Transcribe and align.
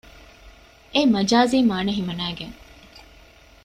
އެއީ 0.93 1.07
މަޖާޒީ 1.13 1.57
މާނަ 1.69 1.91
ހިމަނައިގެން 1.97 2.55